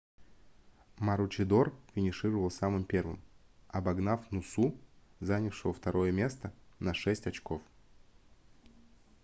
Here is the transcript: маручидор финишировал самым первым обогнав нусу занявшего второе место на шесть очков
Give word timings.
маручидор 0.97 1.71
финишировал 1.93 2.49
самым 2.49 2.85
первым 2.85 3.19
обогнав 3.67 4.31
нусу 4.31 4.75
занявшего 5.19 5.75
второе 5.75 6.11
место 6.11 6.51
на 6.79 6.95
шесть 6.95 7.27
очков 7.27 7.61